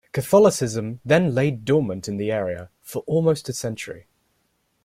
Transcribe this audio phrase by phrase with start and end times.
[0.13, 4.07] Catholicism then lay dormant in the area for almost a century.